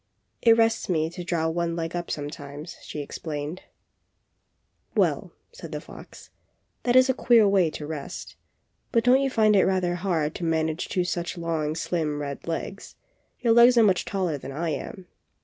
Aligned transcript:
"It 0.41 0.57
rests 0.57 0.89
me 0.89 1.11
to 1.11 1.23
draw 1.23 1.47
one 1.47 1.75
leg 1.75 1.95
up 1.95 2.09
sometimes," 2.09 2.75
she 2.81 3.01
explained. 3.01 3.61
THE 4.95 4.99
FOX 4.99 4.99
AND 4.99 4.99
THE 4.99 4.99
STORK. 4.99 5.29
41 5.29 5.29
"Well/^ 5.29 5.31
said 5.51 5.71
the 5.71 5.79
fox, 5.79 6.29
^^that 6.83 6.95
is 6.95 7.07
a 7.07 7.13
queer 7.13 7.47
way 7.47 7.69
to 7.69 7.85
rest. 7.85 8.35
But 8.91 9.03
don't 9.03 9.21
you 9.21 9.29
find 9.29 9.55
it 9.55 9.65
rather 9.65 9.93
hard 9.93 10.33
to 10.33 10.43
manage 10.43 10.89
two 10.89 11.03
such 11.03 11.37
long, 11.37 11.75
slim, 11.75 12.19
red 12.19 12.47
legs? 12.47 12.95
Your 13.41 13.53
legs 13.53 13.77
are 13.77 13.83
much 13.83 14.03
taller 14.03 14.39
than 14.39 14.51
I 14.51 14.69
am." 14.69 15.05